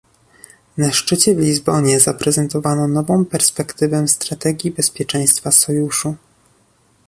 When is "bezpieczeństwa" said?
4.71-5.51